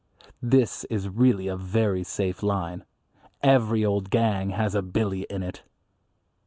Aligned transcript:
This 0.41 0.83
is 0.85 1.07
really 1.09 1.47
a 1.47 1.55
very 1.55 2.03
safe 2.03 2.41
line. 2.41 2.85
Every 3.43 3.85
old 3.85 4.09
gang 4.09 4.49
has 4.49 4.73
a 4.73 4.81
Billy 4.81 5.27
in 5.29 5.43
it. 5.43 5.61